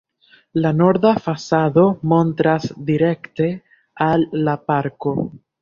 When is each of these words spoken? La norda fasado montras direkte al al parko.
La 0.65 0.71
norda 0.77 1.11
fasado 1.25 1.83
montras 2.13 2.65
direkte 2.89 3.51
al 4.11 4.29
al 4.43 4.53
parko. 4.73 5.17